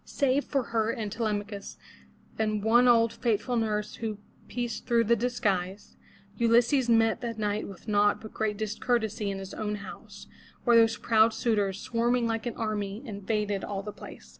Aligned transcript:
Save 0.03 0.45
for 0.45 0.63
her 0.73 0.89
and 0.89 1.11
for 1.13 1.19
Telemachus 1.19 1.77
and 2.39 2.63
one 2.63 2.87
old 2.87 3.13
faithful 3.13 3.55
nurse 3.55 3.97
who 3.97 4.17
pierced 4.47 4.87
through 4.87 5.03
his 5.03 5.17
disguise, 5.19 5.95
Ulysses 6.37 6.89
met 6.89 7.21
that 7.21 7.37
night 7.37 7.67
with 7.67 7.87
naught 7.87 8.19
but 8.19 8.33
great 8.33 8.57
discourtesy 8.57 9.29
in 9.29 9.37
his 9.37 9.53
own 9.53 9.75
house, 9.75 10.25
where 10.63 10.75
those 10.75 10.97
proud 10.97 11.35
suitors, 11.35 11.79
swarming 11.79 12.25
like 12.25 12.47
an 12.47 12.55
army, 12.57 13.03
invaded 13.05 13.63
all 13.63 13.83
the 13.83 13.93
place. 13.93 14.29